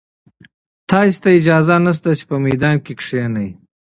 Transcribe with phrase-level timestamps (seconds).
[0.89, 3.49] تاسي ته اجازه نشته چې په میدان کې کښېنئ.